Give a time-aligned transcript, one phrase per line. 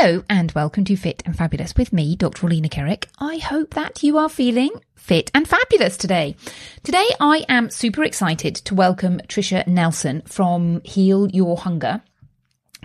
[0.00, 2.46] Hello and welcome to Fit and Fabulous with me, Dr.
[2.46, 3.04] Orlena Kerek.
[3.18, 6.36] I hope that you are feeling fit and fabulous today.
[6.82, 12.00] Today I am super excited to welcome Tricia Nelson from Heal Your Hunger.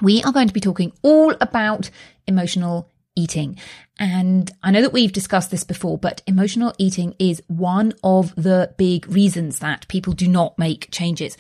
[0.02, 1.90] We are going to be talking all about
[2.28, 3.58] emotional eating.
[3.98, 8.74] And I know that we've discussed this before, but emotional eating is one of the
[8.76, 11.38] big reasons that people do not make changes.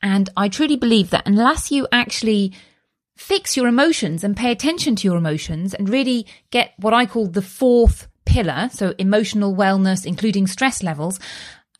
[0.00, 2.54] And I truly believe that unless you actually
[3.18, 7.26] fix your emotions and pay attention to your emotions and really get what I call
[7.26, 11.18] the fourth pillar, so emotional wellness, including stress levels,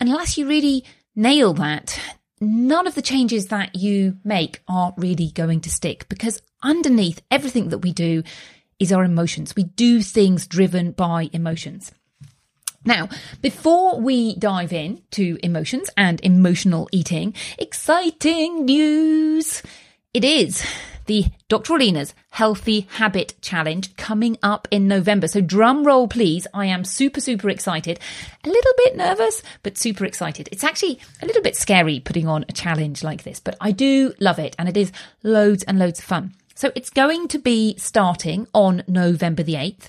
[0.01, 0.85] unless you really
[1.15, 1.99] nail that,
[2.41, 7.69] none of the changes that you make are really going to stick because underneath everything
[7.69, 8.25] that we do
[8.81, 9.55] is our emotions.
[9.55, 11.93] We do things driven by emotions.
[12.85, 13.09] Now,
[13.43, 19.63] before we dive in to emotions and emotional eating, exciting news!
[20.13, 20.67] It is
[21.09, 21.73] the Dr.
[21.73, 25.27] Orlena's Healthy Habit Challenge coming up in November.
[25.27, 26.47] So drum roll, please.
[26.55, 27.99] I am super, super excited.
[28.45, 30.49] A little bit nervous, but super excited.
[30.53, 34.13] It's actually a little bit scary putting on a challenge like this, but I do
[34.21, 34.93] love it and it is
[35.23, 36.35] loads and loads of fun.
[36.55, 39.89] So it's going to be starting on November the 8th.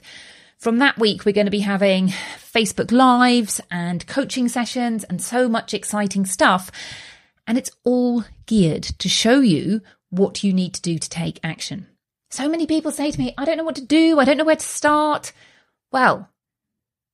[0.57, 5.49] From that week, we're going to be having Facebook Lives and coaching sessions and so
[5.49, 6.71] much exciting stuff.
[7.45, 11.87] And it's all geared to show you what you need to do to take action.
[12.31, 14.19] So many people say to me, I don't know what to do.
[14.19, 15.31] I don't know where to start.
[15.91, 16.29] Well,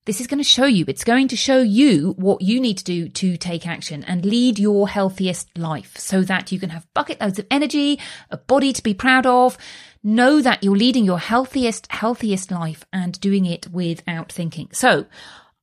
[0.06, 2.84] this is going to show you, it's going to show you what you need to
[2.84, 7.20] do to take action and lead your healthiest life so that you can have bucket
[7.20, 9.58] loads of energy, a body to be proud of.
[10.04, 14.70] Know that you're leading your healthiest, healthiest life and doing it without thinking.
[14.72, 15.08] So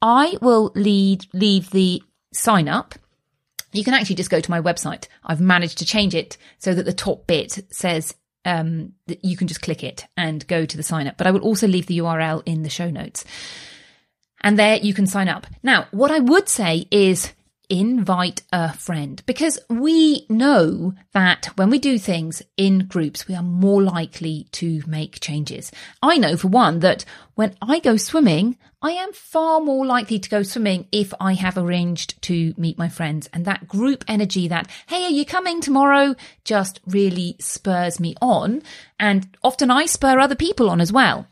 [0.01, 2.97] I will lead, leave the sign up
[3.73, 5.09] you can actually just go to my website.
[5.25, 9.49] I've managed to change it so that the top bit says um, that you can
[9.49, 11.17] just click it and go to the sign up.
[11.17, 13.25] But I will also leave the URL in the show notes.
[14.43, 15.47] And there you can sign up.
[15.63, 17.33] Now, what I would say is
[17.73, 23.43] invite a friend because we know that when we do things in groups, we are
[23.43, 25.73] more likely to make changes.
[26.03, 30.29] I know for one that when I go swimming, I am far more likely to
[30.29, 34.69] go swimming if I have arranged to meet my friends and that group energy that,
[34.87, 36.15] Hey, are you coming tomorrow?
[36.45, 38.63] just really spurs me on.
[39.01, 41.27] And often I spur other people on as well.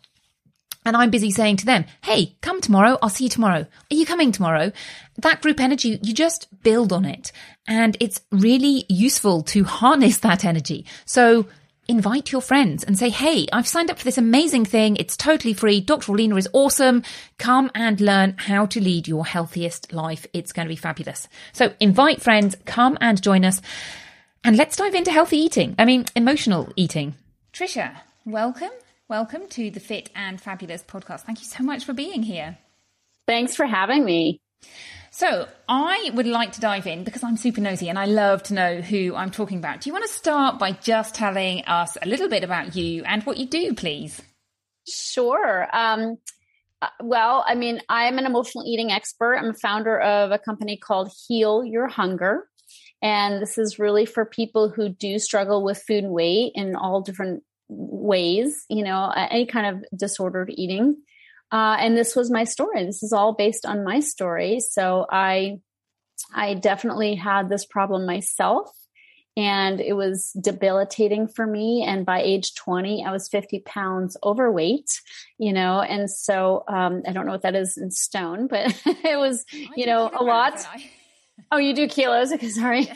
[0.84, 2.98] And I'm busy saying to them, Hey, come tomorrow.
[3.02, 3.66] I'll see you tomorrow.
[3.90, 4.72] Are you coming tomorrow?
[5.18, 7.32] That group energy, you just build on it
[7.68, 10.86] and it's really useful to harness that energy.
[11.04, 11.46] So
[11.86, 14.96] invite your friends and say, Hey, I've signed up for this amazing thing.
[14.96, 15.80] It's totally free.
[15.80, 16.12] Dr.
[16.12, 17.02] Orlena is awesome.
[17.38, 20.26] Come and learn how to lead your healthiest life.
[20.32, 21.28] It's going to be fabulous.
[21.52, 23.60] So invite friends, come and join us.
[24.44, 25.74] And let's dive into healthy eating.
[25.78, 27.14] I mean, emotional eating.
[27.52, 28.70] Tricia, welcome.
[29.10, 31.22] Welcome to the Fit and Fabulous podcast.
[31.22, 32.58] Thank you so much for being here.
[33.26, 34.40] Thanks for having me.
[35.10, 38.54] So, I would like to dive in because I'm super nosy and I love to
[38.54, 39.80] know who I'm talking about.
[39.80, 43.24] Do you want to start by just telling us a little bit about you and
[43.24, 44.22] what you do, please?
[44.88, 45.66] Sure.
[45.72, 46.18] Um,
[46.80, 49.34] uh, well, I mean, I'm an emotional eating expert.
[49.34, 52.46] I'm a founder of a company called Heal Your Hunger.
[53.02, 57.00] And this is really for people who do struggle with food and weight in all
[57.00, 60.96] different ways, you know, any kind of disordered eating.
[61.52, 62.84] Uh, and this was my story.
[62.84, 64.61] This is all based on my story.
[64.61, 65.61] So I,
[66.34, 68.70] I definitely had this problem myself
[69.37, 71.84] and it was debilitating for me.
[71.87, 74.90] And by age 20, I was 50 pounds overweight,
[75.38, 79.19] you know, and so, um, I don't know what that is in stone, but it
[79.19, 79.44] was,
[79.76, 80.66] you know, a lot.
[81.52, 82.32] Oh, you do kilos?
[82.32, 82.90] Okay, sorry.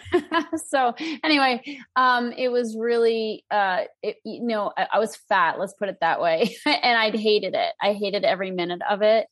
[0.68, 1.62] so anyway,
[1.96, 5.58] um, it was really, uh, it, you know, I, I was fat.
[5.58, 7.72] Let's put it that way, and I hated it.
[7.80, 9.26] I hated every minute of it,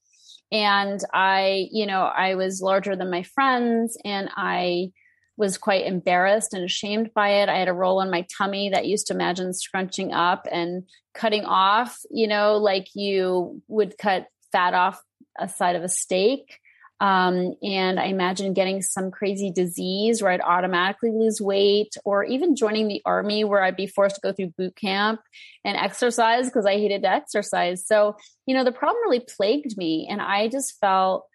[0.52, 4.90] and I, you know, I was larger than my friends, and I
[5.36, 7.48] was quite embarrassed and ashamed by it.
[7.48, 10.84] I had a roll on my tummy that used to imagine scrunching up and
[11.14, 15.00] cutting off, you know, like you would cut fat off
[15.38, 16.58] a side of a steak.
[17.00, 22.56] Um, and I imagine getting some crazy disease where I'd automatically lose weight, or even
[22.56, 25.20] joining the army where I'd be forced to go through boot camp
[25.64, 27.86] and exercise because I hated to exercise.
[27.86, 28.16] So,
[28.46, 30.08] you know, the problem really plagued me.
[30.10, 31.26] And I just felt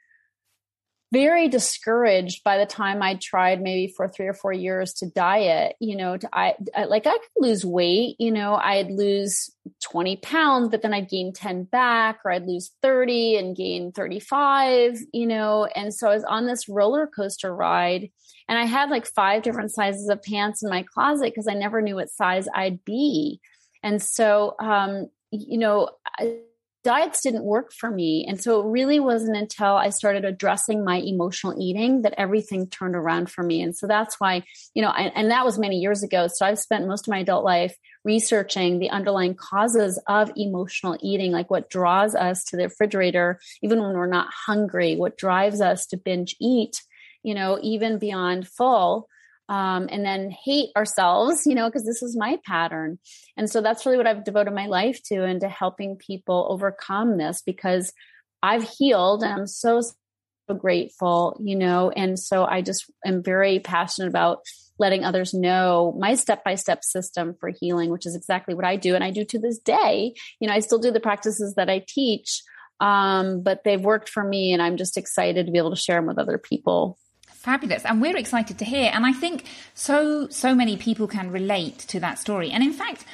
[1.16, 5.78] very discouraged by the time I tried maybe for three or four years to diet,
[5.80, 9.50] you know, to, I, I, like I could lose weight, you know, I'd lose
[9.82, 14.98] 20 pounds, but then I'd gain 10 back or I'd lose 30 and gain 35,
[15.14, 18.12] you know, and so I was on this roller coaster ride
[18.50, 21.82] and I had like five different sizes of pants in my closet because I never
[21.82, 23.40] knew what size I'd be.
[23.82, 26.40] And so, um, you know, I,
[26.86, 28.26] diets didn't work for me.
[28.30, 32.96] And so it really wasn't until I started addressing my emotional eating that everything turned
[32.96, 33.64] around for me.
[33.64, 34.44] And so that's why,
[34.76, 36.28] you know, I, and that was many years ago.
[36.28, 41.32] So I've spent most of my adult life researching the underlying causes of emotional eating,
[41.32, 45.88] like what draws us to the refrigerator, even when we're not hungry, what drives us
[45.88, 46.84] to binge eat,
[47.24, 49.10] you know, even beyond full
[49.48, 52.98] um, and then hate ourselves, you know, because this is my pattern.
[53.38, 57.18] And so that's really what I've devoted my life to and to helping people overcome
[57.18, 57.94] this because
[58.42, 63.60] I've healed and I'm so, so grateful, you know, and so I just am very
[63.60, 64.40] passionate about
[64.78, 68.76] letting others know my step by step system for healing, which is exactly what I
[68.76, 68.94] do.
[68.94, 70.14] And I do to this day.
[70.40, 72.42] You know, I still do the practices that I teach,
[72.80, 75.98] um, but they've worked for me and I'm just excited to be able to share
[75.98, 76.98] them with other people.
[77.46, 77.86] Fabulous.
[77.86, 78.90] And we're excited to hear.
[78.92, 79.46] And I think
[79.76, 82.50] so, so many people can relate to that story.
[82.50, 83.06] And in fact,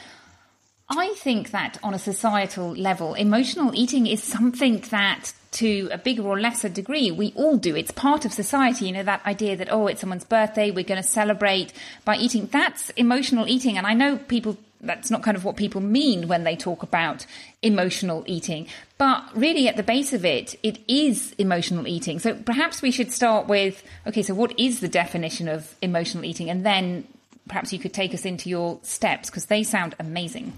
[0.89, 6.23] I think that on a societal level, emotional eating is something that to a bigger
[6.23, 7.75] or lesser degree, we all do.
[7.75, 8.85] It's part of society.
[8.85, 11.73] You know, that idea that, oh, it's someone's birthday, we're going to celebrate
[12.05, 12.45] by eating.
[12.45, 13.77] That's emotional eating.
[13.77, 17.25] And I know people that's not kind of what people mean when they talk about
[17.61, 18.67] emotional eating.
[18.97, 22.19] But really, at the base of it, it is emotional eating.
[22.19, 26.49] So perhaps we should start with okay, so what is the definition of emotional eating?
[26.49, 27.07] And then
[27.47, 30.53] perhaps you could take us into your steps because they sound amazing.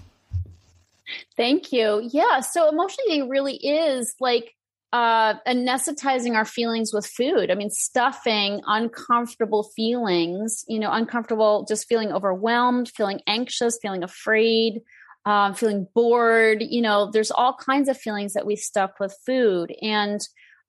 [1.36, 2.08] Thank you.
[2.12, 2.40] Yeah.
[2.40, 4.54] So emotional eating really is like
[4.94, 7.50] uh, anesthetizing our feelings with food.
[7.50, 14.82] I mean, stuffing uncomfortable feelings, you know, uncomfortable, just feeling overwhelmed, feeling anxious, feeling afraid,
[15.26, 16.62] um, feeling bored.
[16.62, 19.74] You know, there's all kinds of feelings that we stuff with food.
[19.82, 20.20] And,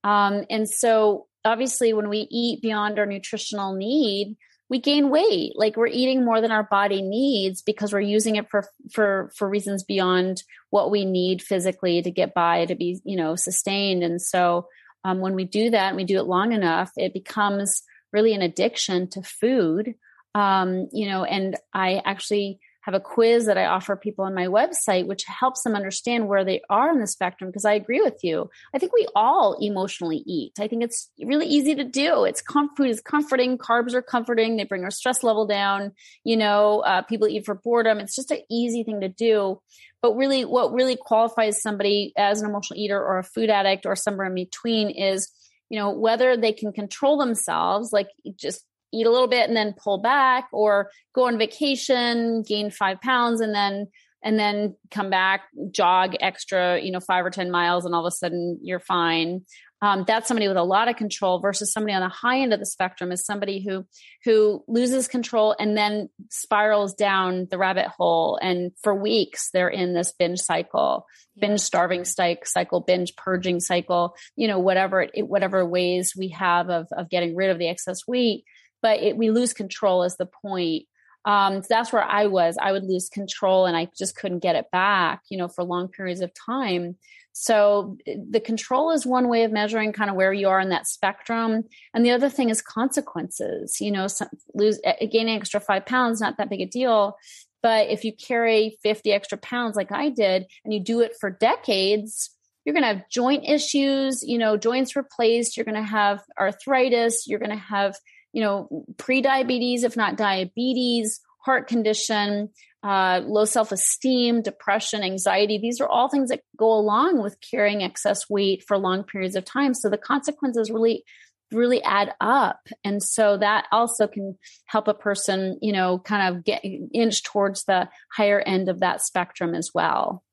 [0.04, 4.38] um, and so obviously when we eat beyond our nutritional need,
[4.70, 5.54] we gain weight.
[5.56, 9.48] Like we're eating more than our body needs because we're using it for for for
[9.50, 14.04] reasons beyond what we need physically to get by to be you know sustained.
[14.04, 14.68] And so
[15.04, 18.42] um, when we do that and we do it long enough it becomes really an
[18.42, 19.96] addiction to food.
[20.34, 24.46] Um, you know and i actually have a quiz that I offer people on my
[24.46, 27.50] website, which helps them understand where they are in the spectrum.
[27.50, 28.48] Because I agree with you.
[28.76, 30.54] I think we all emotionally eat.
[30.60, 32.26] I think it's really easy to do.
[32.26, 33.58] It's com- food is comforting.
[33.58, 34.56] Carbs are comforting.
[34.56, 35.94] They bring our stress level down.
[36.24, 38.00] You know, uh, people eat for boredom.
[38.00, 39.60] It's just an easy thing to do.
[40.04, 43.96] But really, what really qualifies somebody as an emotional eater or a food addict or
[43.96, 45.32] somewhere in between is,
[45.70, 48.64] you know, whether they can control themselves, like just
[48.96, 53.42] eat a little bit and then pull back or go on vacation, gain five pounds
[53.42, 53.88] and then
[54.24, 58.12] and then come back, jog extra, you know, five or 10 miles, and all of
[58.12, 59.42] a sudden you're fine.
[59.82, 62.60] Um, that's somebody with a lot of control versus somebody on the high end of
[62.60, 63.86] the spectrum is somebody who
[64.24, 69.94] who loses control and then spirals down the rabbit hole and for weeks they're in
[69.94, 71.06] this binge cycle
[71.38, 76.88] binge starving cycle binge purging cycle you know whatever it, whatever ways we have of,
[76.96, 78.46] of getting rid of the excess weight
[78.86, 80.86] but it, we lose control is the point
[81.26, 82.56] um, so that's where I was.
[82.62, 85.88] I would lose control and I just couldn't get it back, you know, for long
[85.88, 86.98] periods of time.
[87.34, 90.86] So the control is one way of measuring kind of where you are in that
[90.86, 91.64] spectrum.
[91.96, 93.82] And the other thing is consequences.
[93.82, 94.80] You know, some, lose
[95.12, 97.18] gaining extra five pounds, not that big a deal.
[97.64, 101.32] But if you carry 50 extra pounds like I did and you do it for
[101.32, 102.30] decades,
[102.66, 105.58] you're going to have joint issues, you know, joints replaced.
[105.58, 107.28] You're going to have arthritis.
[107.28, 107.96] You're going to have
[108.36, 112.50] you know, pre-diabetes, if not diabetes, heart condition,
[112.84, 115.58] uh, low self-esteem, depression, anxiety.
[115.58, 119.46] These are all things that go along with carrying excess weight for long periods of
[119.46, 119.74] time.
[119.74, 121.06] So the consequences really
[121.52, 122.68] really add up.
[122.84, 127.64] And so that also can help a person you know kind of get inch towards
[127.64, 130.24] the higher end of that spectrum as well.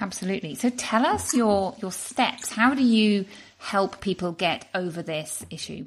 [0.00, 0.54] Absolutely.
[0.54, 2.52] So tell us your your steps.
[2.52, 3.24] How do you
[3.58, 5.86] help people get over this issue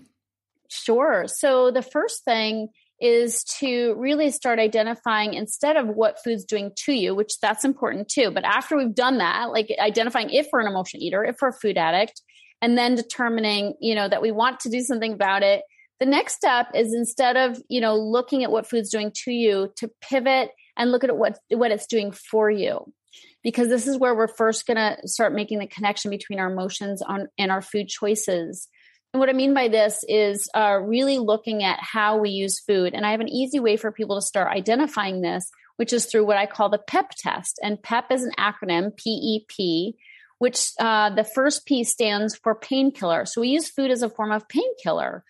[0.70, 1.26] Sure.
[1.28, 2.70] So the first thing
[3.00, 8.10] is to really start identifying instead of what food's doing to you, which that's important
[8.10, 8.32] too.
[8.32, 11.54] But after we've done that, like identifying if we're an emotional eater, if we're a
[11.54, 12.22] food addict,
[12.62, 15.62] and then determining, you know, that we want to do something about it.
[16.00, 19.72] The next step is instead of, you know, looking at what food's doing to you,
[19.78, 22.92] to pivot and look at what what it's doing for you.
[23.44, 27.02] Because this is where we're first going to start making the connection between our emotions
[27.02, 28.68] on and our food choices.
[29.14, 32.94] And what I mean by this is uh, really looking at how we use food.
[32.94, 36.26] And I have an easy way for people to start identifying this, which is through
[36.26, 37.60] what I call the PEP test.
[37.64, 39.96] And PEP is an acronym, P E P,
[40.40, 43.26] which uh, the first P stands for painkiller.
[43.26, 45.24] So we use food as a form of painkiller.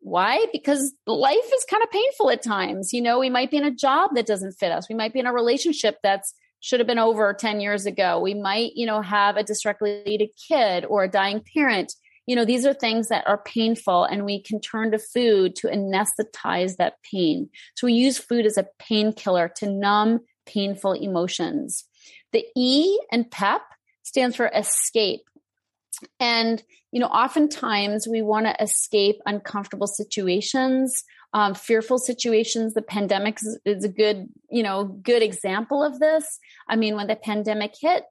[0.00, 0.46] Why?
[0.52, 2.92] Because life is kind of painful at times.
[2.92, 4.88] You know, we might be in a job that doesn't fit us.
[4.88, 8.20] We might be in a relationship that's should have been over 10 years ago.
[8.20, 11.92] We might, you know, have a dysregulated kid or a dying parent
[12.26, 15.68] you know, these are things that are painful and we can turn to food to
[15.68, 17.50] anesthetize that pain.
[17.74, 21.84] So we use food as a painkiller to numb painful emotions.
[22.32, 23.62] The E and PEP
[24.02, 25.22] stands for escape.
[26.18, 32.74] And, you know, oftentimes we want to escape uncomfortable situations, um, fearful situations.
[32.74, 36.38] The pandemic is, is a good, you know, good example of this.
[36.68, 38.04] I mean, when the pandemic hit,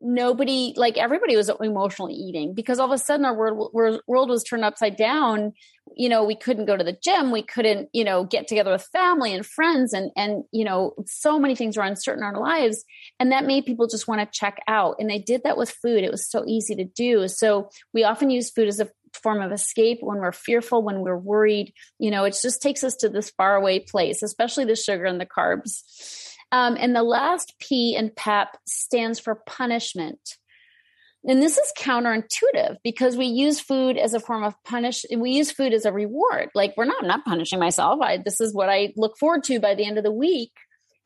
[0.00, 4.44] nobody like everybody was emotionally eating because all of a sudden our world world was
[4.44, 5.52] turned upside down.
[5.96, 7.30] You know we couldn't go to the gym.
[7.30, 11.38] We couldn't you know get together with family and friends and and you know so
[11.38, 12.84] many things were uncertain in our lives.
[13.18, 14.96] And that made people just want to check out.
[14.98, 16.04] And they did that with food.
[16.04, 17.28] It was so easy to do.
[17.28, 18.90] So we often use food as a
[19.22, 22.96] form of escape when we're fearful when we're worried you know it just takes us
[22.96, 25.82] to this faraway place especially the sugar and the carbs
[26.54, 30.20] um, and the last P in PEP stands for punishment.
[31.26, 35.04] And this is counterintuitive because we use food as a form of punish.
[35.16, 36.50] We use food as a reward.
[36.54, 38.00] Like we're not, I'm not punishing myself.
[38.00, 40.52] I, this is what I look forward to by the end of the week.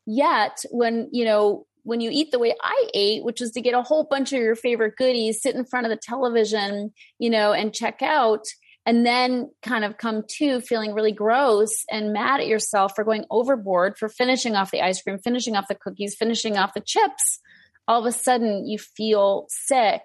[0.05, 3.73] Yet when, you know, when you eat the way I ate, which is to get
[3.73, 7.51] a whole bunch of your favorite goodies, sit in front of the television, you know,
[7.51, 8.45] and check out,
[8.85, 13.25] and then kind of come to feeling really gross and mad at yourself for going
[13.31, 17.39] overboard for finishing off the ice cream, finishing off the cookies, finishing off the chips,
[17.87, 20.01] all of a sudden you feel sick.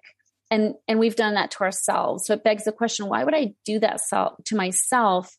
[0.50, 2.26] And, and we've done that to ourselves.
[2.26, 5.36] So it begs the question why would I do that to myself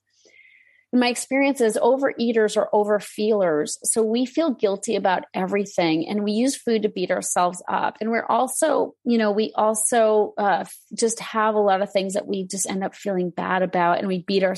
[0.95, 3.77] my experience is overeaters are overfeelers.
[3.83, 7.97] So we feel guilty about everything and we use food to beat ourselves up.
[7.99, 12.27] And we're also, you know, we also uh, just have a lot of things that
[12.27, 14.55] we just end up feeling bad about and we beat our,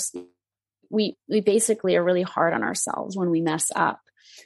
[0.89, 3.99] we, we basically are really hard on ourselves when we mess up.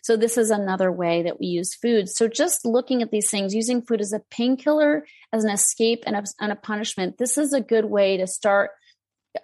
[0.04, 2.10] So this is another way that we use food.
[2.10, 6.16] So just looking at these things, using food as a painkiller, as an escape and
[6.16, 8.72] a, and a punishment, this is a good way to start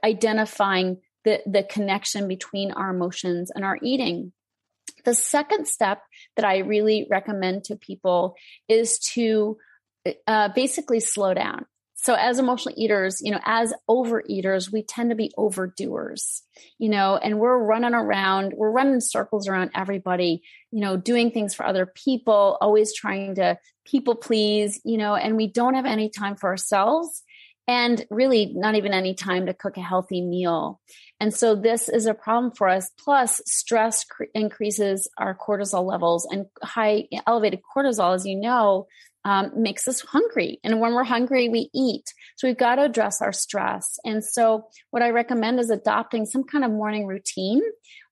[0.03, 0.97] identifying
[1.27, 4.31] the, the connection between our emotions and our eating.
[5.03, 6.01] The second step
[6.37, 8.35] that I really recommend to people
[8.69, 9.57] is to
[10.25, 11.65] uh, basically slow down.
[11.95, 16.43] So as emotional eaters, you know, as overeaters, we tend to be overdoers,
[16.77, 21.53] you know, and we're running around, we're running circles around everybody, you know, doing things
[21.53, 26.09] for other people, always trying to people please, you know, and we don't have any
[26.09, 27.23] time for ourselves
[27.67, 30.79] and really not even any time to cook a healthy meal.
[31.19, 32.89] And so this is a problem for us.
[32.97, 38.87] Plus, stress cr- increases our cortisol levels, and high elevated cortisol, as you know,
[39.25, 40.59] um, makes us hungry.
[40.63, 42.05] And when we're hungry, we eat.
[42.37, 43.99] So we've got to address our stress.
[44.05, 47.61] And so, what I recommend is adopting some kind of morning routine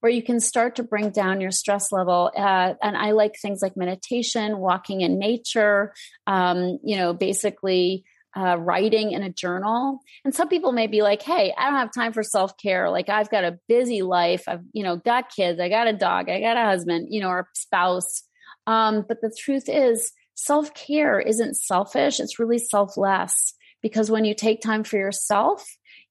[0.01, 2.31] where you can start to bring down your stress level.
[2.35, 5.93] Uh, and I like things like meditation, walking in nature,
[6.27, 8.03] um, you know, basically
[8.35, 9.99] uh, writing in a journal.
[10.23, 12.89] And some people may be like, "Hey, I don't have time for self care.
[12.89, 14.43] Like I've got a busy life.
[14.47, 15.59] I've you know got kids.
[15.59, 16.29] I got a dog.
[16.29, 17.07] I got a husband.
[17.11, 18.23] You know, or a spouse."
[18.67, 22.19] Um, but the truth is, self care isn't selfish.
[22.19, 25.63] It's really selfless because when you take time for yourself,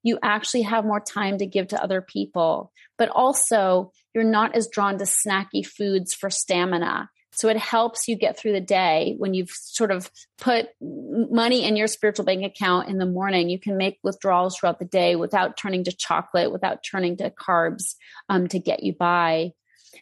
[0.03, 2.71] you actually have more time to give to other people.
[2.97, 7.09] But also, you're not as drawn to snacky foods for stamina.
[7.35, 11.75] So it helps you get through the day when you've sort of put money in
[11.75, 13.49] your spiritual bank account in the morning.
[13.49, 17.95] You can make withdrawals throughout the day without turning to chocolate, without turning to carbs
[18.29, 19.51] um, to get you by.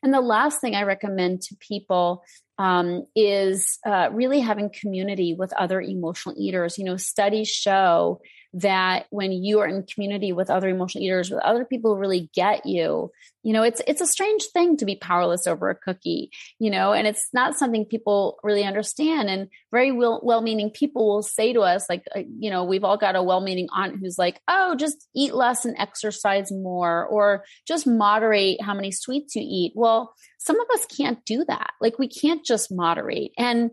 [0.02, 2.24] And the last thing I recommend to people
[2.58, 6.78] um, is uh, really having community with other emotional eaters.
[6.78, 8.22] You know, studies show
[8.54, 12.30] that when you are in community with other emotional eaters, with other people who really
[12.36, 16.30] get you, you know, it's it's a strange thing to be powerless over a cookie,
[16.60, 19.30] you know, and it's not something people really understand.
[19.30, 22.98] And very well well-meaning people will say to us, like, uh, you know, we've all
[22.98, 27.88] got a well-meaning aunt who's like, "Oh, just eat less and exercise more," or just
[27.88, 29.74] moderate how many sweets you eat.
[29.76, 31.72] Well, some of us can't do that.
[31.82, 33.72] Like, we can't just moderate, and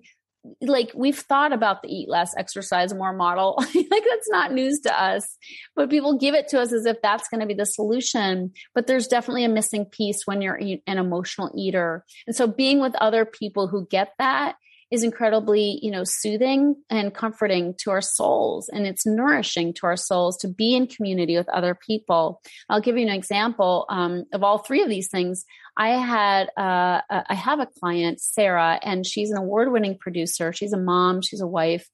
[0.62, 5.02] like we've thought about the eat less exercise more model like that's not news to
[5.02, 5.36] us
[5.76, 8.86] but people give it to us as if that's going to be the solution but
[8.86, 13.24] there's definitely a missing piece when you're an emotional eater and so being with other
[13.24, 14.56] people who get that
[14.90, 18.68] is incredibly, you know, soothing and comforting to our souls.
[18.68, 22.42] And it's nourishing to our souls to be in community with other people.
[22.68, 25.44] I'll give you an example um, of all three of these things.
[25.76, 30.52] I had, uh, I have a client, Sarah, and she's an award winning producer.
[30.52, 31.88] She's a mom, she's a wife,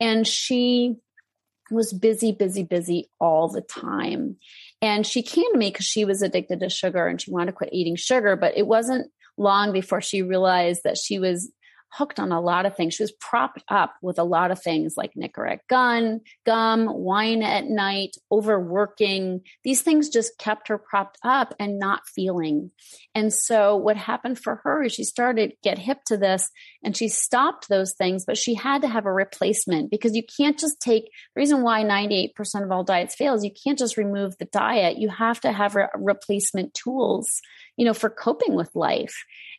[0.00, 0.96] and she
[1.70, 4.36] was busy, busy, busy all the time.
[4.82, 7.52] And she came to me because she was addicted to sugar and she wanted to
[7.52, 11.50] quit eating sugar, but it wasn't long before she realized that she was
[11.96, 12.94] hooked on a lot of things.
[12.94, 17.66] She was propped up with a lot of things like Nicorette gun, gum, wine at
[17.66, 19.42] night, overworking.
[19.62, 22.70] These things just kept her propped up and not feeling.
[23.14, 26.50] And so what happened for her is she started get hip to this
[26.82, 30.58] and she stopped those things, but she had to have a replacement because you can't
[30.58, 32.30] just take the reason why 98%
[32.64, 33.44] of all diets fails.
[33.44, 34.98] You can't just remove the diet.
[34.98, 37.40] You have to have re- replacement tools,
[37.76, 39.14] you know, for coping with life.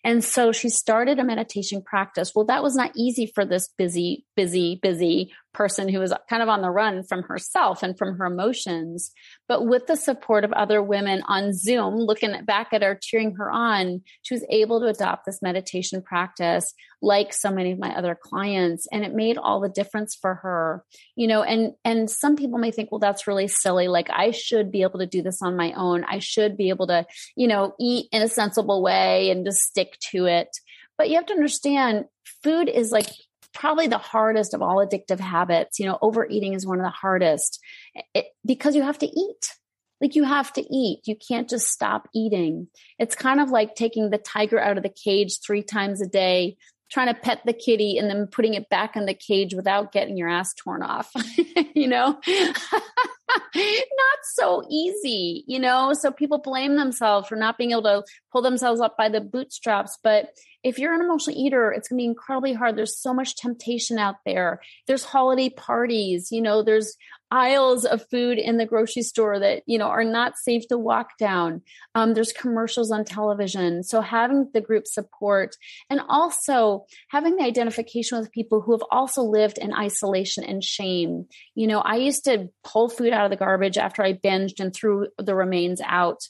[0.06, 2.34] And so she started a meditation practice.
[2.36, 6.50] Well, that was not easy for this busy, busy, busy person who was kind of
[6.50, 9.12] on the run from herself and from her emotions.
[9.48, 13.50] But with the support of other women on Zoom, looking back at her, cheering her
[13.50, 18.18] on, she was able to adopt this meditation practice like so many of my other
[18.20, 18.88] clients.
[18.92, 20.84] And it made all the difference for her,
[21.16, 23.88] you know, and, and some people may think, well, that's really silly.
[23.88, 26.04] Like I should be able to do this on my own.
[26.04, 29.95] I should be able to, you know, eat in a sensible way and just stick
[30.12, 30.50] to it.
[30.98, 32.06] But you have to understand
[32.44, 33.10] food is like
[33.54, 35.80] probably the hardest of all addictive habits.
[35.80, 37.60] You know, overeating is one of the hardest
[38.14, 39.52] it, because you have to eat.
[40.02, 41.02] Like you have to eat.
[41.06, 42.68] You can't just stop eating.
[43.00, 46.58] It's kind of like taking the tiger out of the cage three times a day,
[46.92, 50.18] trying to pet the kitty and then putting it back in the cage without getting
[50.18, 51.12] your ass torn off.
[51.76, 52.20] you know?
[53.56, 55.94] not so easy, you know?
[55.94, 59.98] So people blame themselves for not being able to pull themselves up by the bootstraps.
[60.04, 60.30] But
[60.64, 62.76] if you're an emotional eater, it's going to be incredibly hard.
[62.76, 64.62] There's so much temptation out there.
[64.88, 66.96] There's holiday parties, you know, there's
[67.32, 71.18] aisles of food in the grocery store that, you know, are not safe to walk
[71.18, 71.62] down.
[71.94, 73.84] Um, there's commercials on television.
[73.84, 75.56] So having the group support
[75.90, 81.26] and also having the identification with people who have also lived in isolation and shame.
[81.56, 84.74] You know, I used to pull food out of the garbage after I binged and
[84.74, 86.22] threw the remains out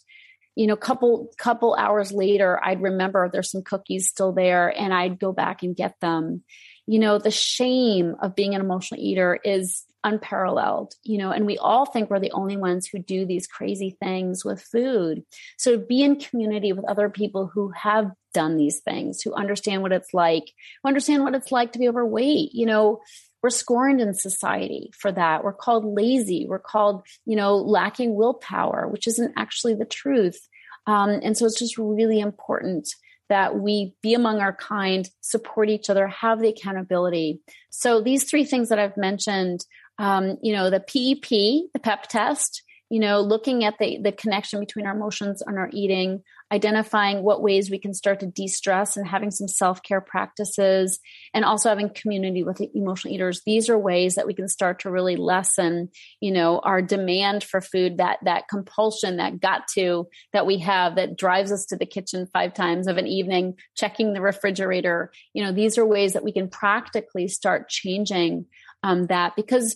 [0.55, 5.19] you know couple couple hours later i'd remember there's some cookies still there and i'd
[5.19, 6.43] go back and get them
[6.88, 11.57] you know the shame of being an emotional eater is unparalleled you know and we
[11.57, 15.23] all think we're the only ones who do these crazy things with food
[15.57, 19.91] so be in community with other people who have done these things who understand what
[19.91, 20.43] it's like
[20.81, 23.01] who understand what it's like to be overweight you know
[23.41, 25.43] we're scorned in society for that.
[25.43, 26.47] We're called lazy.
[26.49, 30.49] We're called, you know, lacking willpower, which isn't actually the truth.
[30.87, 32.89] Um, and so it's just really important
[33.29, 37.39] that we be among our kind, support each other, have the accountability.
[37.69, 39.65] So these three things that I've mentioned
[39.97, 41.29] Um, you know, the PEP,
[41.73, 45.69] the PEP test, you know, looking at the, the connection between our emotions and our
[45.73, 50.99] eating, identifying what ways we can start to de-stress and having some self-care practices
[51.34, 53.41] and also having community with emotional eaters.
[53.43, 55.89] These are ways that we can start to really lessen
[56.21, 60.95] you know our demand for food that that compulsion that got to that we have
[60.95, 65.12] that drives us to the kitchen five times of an evening checking the refrigerator.
[65.34, 68.45] You know these are ways that we can practically start changing
[68.85, 69.75] um, that because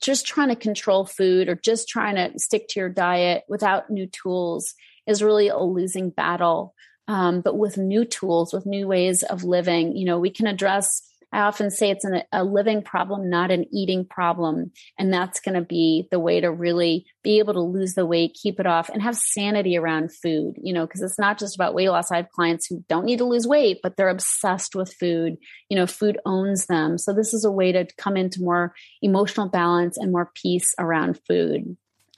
[0.00, 4.06] just trying to control food or just trying to stick to your diet without new
[4.06, 4.74] tools
[5.06, 6.74] is really a losing battle.
[7.06, 11.02] Um, but with new tools, with new ways of living, you know, we can address.
[11.34, 14.70] I often say it's an, a living problem, not an eating problem.
[14.96, 18.38] And that's going to be the way to really be able to lose the weight,
[18.40, 21.74] keep it off, and have sanity around food, you know, because it's not just about
[21.74, 22.12] weight loss.
[22.12, 25.36] I have clients who don't need to lose weight, but they're obsessed with food.
[25.68, 26.98] You know, food owns them.
[26.98, 31.18] So this is a way to come into more emotional balance and more peace around
[31.26, 31.76] food.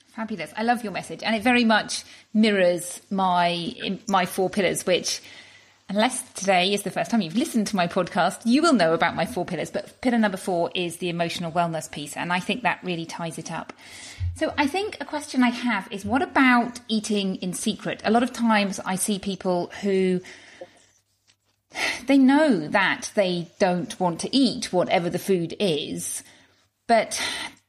[0.09, 0.53] Fabulous.
[0.59, 1.23] I love your message.
[1.23, 5.23] And it very much mirrors my my four pillars, which
[5.89, 9.15] unless today is the first time you've listened to my podcast, you will know about
[9.15, 9.71] my four pillars.
[9.71, 12.17] But pillar number four is the emotional wellness piece.
[12.17, 13.73] And I think that really ties it up.
[14.35, 18.03] So I think a question I have is what about eating in secret?
[18.05, 20.21] A lot of times I see people who
[22.07, 26.23] they know that they don't want to eat whatever the food is,
[26.87, 27.21] but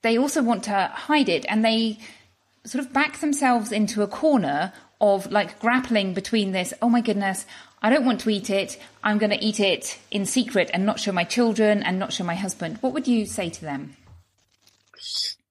[0.01, 1.99] they also want to hide it and they
[2.65, 7.45] sort of back themselves into a corner of like grappling between this, oh my goodness,
[7.81, 8.79] I don't want to eat it.
[9.03, 12.23] I'm going to eat it in secret and not show my children and not show
[12.23, 12.77] my husband.
[12.81, 13.95] What would you say to them?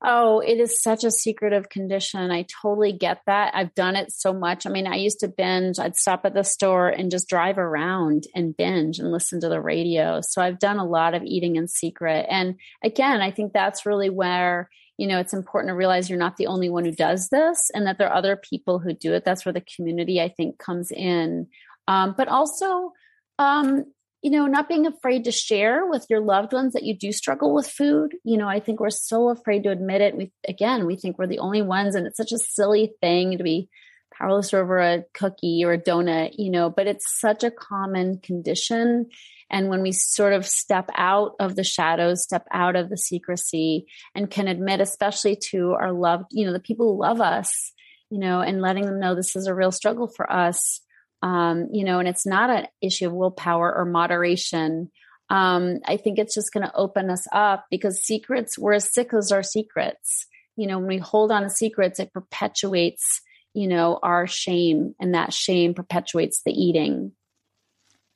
[0.03, 2.31] Oh, it is such a secretive condition.
[2.31, 3.55] I totally get that.
[3.55, 4.67] I've done it so much.
[4.67, 5.79] I mean, I used to binge.
[5.79, 9.61] I'd stop at the store and just drive around and binge and listen to the
[9.61, 10.21] radio.
[10.23, 12.27] So I've done a lot of eating in secret.
[12.29, 16.37] And again, I think that's really where you know, it's important to realize you're not
[16.37, 19.25] the only one who does this and that there are other people who do it.
[19.25, 21.49] That's where the community, I think, comes in.
[21.87, 22.93] Um, but also,
[23.39, 23.85] um,
[24.23, 27.55] you know, not being afraid to share with your loved ones that you do struggle
[27.55, 28.15] with food.
[28.25, 30.17] You know, I think we're so afraid to admit it.
[30.17, 33.45] We, again, we think we're the only ones, and it's such a silly thing to
[33.45, 33.69] be
[34.13, 39.07] powerless over a cookie or a donut, you know, but it's such a common condition.
[39.51, 43.87] And when we sort of step out of the shadows, step out of the secrecy
[44.15, 47.73] and can admit, especially to our loved, you know, the people who love us,
[48.11, 50.81] you know, and letting them know this is a real struggle for us,
[51.23, 54.91] um, you know, and it's not an issue of willpower or moderation.
[55.31, 59.13] Um, I think it's just going to open us up because secrets, we're as sick
[59.13, 60.27] as our secrets.
[60.57, 63.21] You know, when we hold on to secrets, it perpetuates,
[63.55, 67.13] you know, our shame, and that shame perpetuates the eating.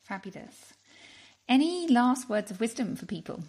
[0.02, 0.69] Fabulous.
[1.50, 3.42] Any last words of wisdom for people?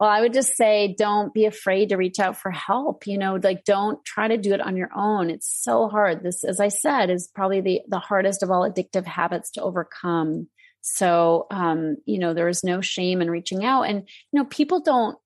[0.00, 3.06] Well, I would just say don't be afraid to reach out for help.
[3.06, 5.30] You know, like don't try to do it on your own.
[5.30, 6.22] It's so hard.
[6.22, 10.48] This, as I said, is probably the, the hardest of all addictive habits to overcome.
[10.80, 13.82] So, um, you know, there is no shame in reaching out.
[13.82, 15.18] And, you know, people don't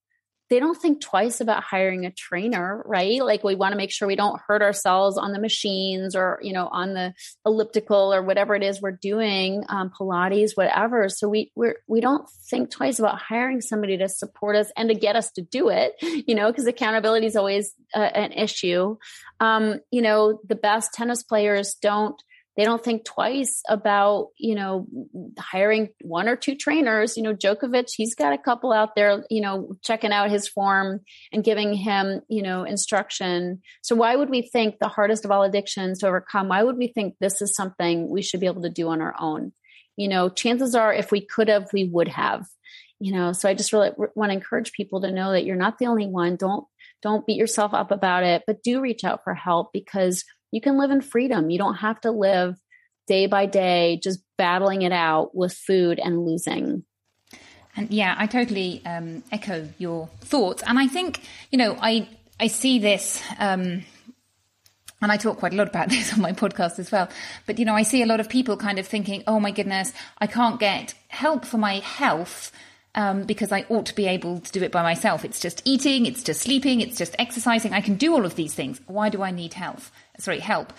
[0.51, 3.23] they don't think twice about hiring a trainer, right?
[3.23, 6.53] Like we want to make sure we don't hurt ourselves on the machines or, you
[6.53, 7.13] know, on the
[7.45, 11.09] elliptical or whatever it is we're doing, um, Pilates, whatever.
[11.09, 14.95] So we, we're, we don't think twice about hiring somebody to support us and to
[14.95, 18.97] get us to do it, you know, because accountability is always uh, an issue.
[19.41, 22.21] Um, you know, the best tennis players don't,
[22.59, 24.85] they don't think twice about, you know,
[25.39, 27.17] hiring one or two trainers.
[27.17, 30.99] You know, Djokovic, he's got a couple out there, you know, checking out his form
[31.33, 33.63] and giving him, you know, instruction.
[33.83, 36.49] So why would we think the hardest of all addictions to overcome?
[36.49, 39.15] Why would we think this is something we should be able to do on our
[39.21, 39.53] own?
[39.97, 42.45] You know, chances are if we could have, we would have.
[42.99, 45.79] You know, so I just really want to encourage people to know that you're not
[45.79, 46.35] the only one.
[46.35, 46.67] Don't
[47.03, 50.79] don't beat yourself up about it, but do reach out for help because you can
[50.79, 51.51] live in freedom.
[51.51, 52.57] You don't have to live
[53.07, 56.85] day by day just battling it out with food and losing.
[57.77, 60.63] And yeah, I totally um, echo your thoughts.
[60.67, 62.09] And I think, you know, I
[62.41, 63.85] I see this um,
[65.01, 67.09] and I talk quite a lot about this on my podcast as well.
[67.47, 69.93] But you know, I see a lot of people kind of thinking, "Oh my goodness,
[70.19, 72.53] I can't get help for my health
[72.95, 75.25] um, because I ought to be able to do it by myself.
[75.25, 77.73] It's just eating, it's just sleeping, it's just exercising.
[77.73, 78.81] I can do all of these things.
[78.87, 79.93] Why do I need health?
[80.19, 80.73] Sorry, help.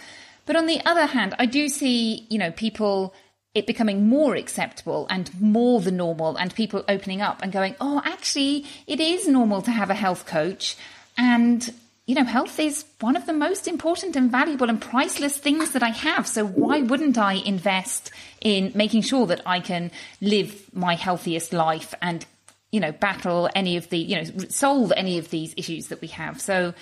[0.46, 3.14] But on the other hand, I do see, you know, people
[3.56, 8.02] it becoming more acceptable and more the normal and people opening up and going, oh,
[8.06, 10.78] actually, it is normal to have a health coach.
[11.18, 11.74] And,
[12.06, 15.82] you know, health is one of the most important and valuable and priceless things that
[15.82, 16.28] I have.
[16.28, 21.96] So why wouldn't I invest in making sure that I can live my healthiest life
[22.02, 22.26] and
[22.72, 26.08] you know, battle any of the, you know, solve any of these issues that we
[26.10, 26.40] have.
[26.40, 26.74] So,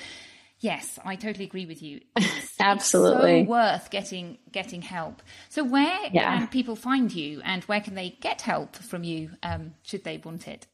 [0.59, 2.01] yes, I totally agree with you.
[2.59, 5.21] It's, Absolutely, it's so worth getting getting help.
[5.49, 6.39] So, where yeah.
[6.39, 10.17] can people find you, and where can they get help from you um, should they
[10.17, 10.65] want it?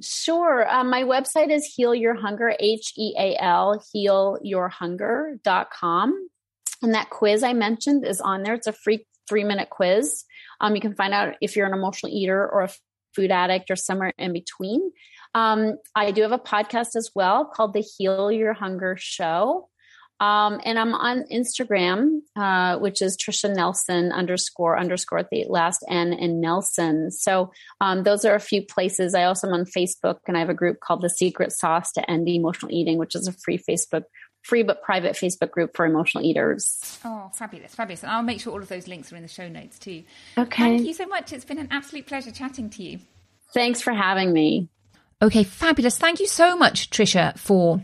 [0.00, 0.72] Sure.
[0.72, 6.28] Um, my website is Heal Your Hunger, H E A L, healyourhunger.com.
[6.82, 8.54] And that quiz I mentioned is on there.
[8.54, 10.24] It's a free three minute quiz.
[10.60, 12.70] Um, you can find out if you're an emotional eater or a
[13.14, 14.90] food addict or somewhere in between.
[15.34, 19.68] Um, I do have a podcast as well called the Heal Your Hunger Show.
[20.20, 25.84] Um, and I'm on Instagram, uh, which is Tricia Nelson underscore underscore at the last
[25.88, 27.10] N in Nelson.
[27.10, 29.16] So um, those are a few places.
[29.16, 32.08] I also am on Facebook, and I have a group called the Secret Sauce to
[32.08, 34.04] End Emotional Eating, which is a free Facebook
[34.42, 36.98] free but private Facebook group for emotional eaters.
[37.04, 38.02] Oh, fabulous, fabulous.
[38.02, 40.02] And I'll make sure all of those links are in the show notes too.
[40.36, 40.76] Okay.
[40.76, 41.32] Thank you so much.
[41.32, 42.98] It's been an absolute pleasure chatting to you.
[43.54, 44.68] Thanks for having me.
[45.22, 45.96] Okay, fabulous.
[45.96, 47.80] Thank you so much, Tricia, for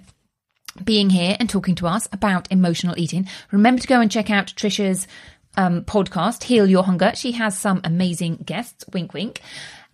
[0.83, 3.29] being here and talking to us about emotional eating.
[3.53, 5.07] Remember to go and check out Tricia's
[5.57, 7.12] um, podcast, Heal Your Hunger.
[7.14, 9.40] She has some amazing guests, wink, wink.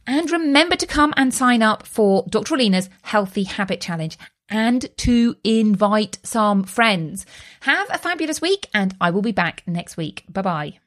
[0.06, 2.54] And remember to come and sign up for Dr.
[2.54, 4.16] Orlena's Healthy Habit Challenge
[4.48, 7.26] and to invite some friends.
[7.60, 10.24] Have a fabulous week, and I will be back next week.
[10.30, 10.78] Bye bye.